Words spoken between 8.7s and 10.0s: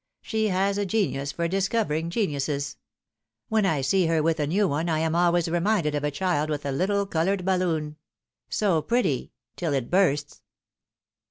pretty till it